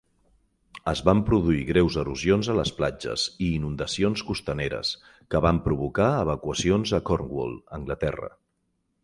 [0.91, 4.95] Es van produir greus erosions a les platges i inundacions costaneres,
[5.35, 8.33] que van provocar evacuacions a Cornwall, Anglaterra.